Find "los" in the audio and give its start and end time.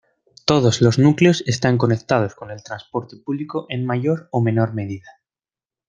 0.81-0.97